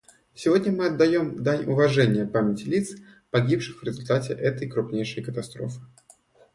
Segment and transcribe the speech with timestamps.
[0.33, 2.95] Сегодня мы отдаем дань уважения памяти лиц,
[3.29, 5.79] погибших в результате этой крупнейшей катастрофы.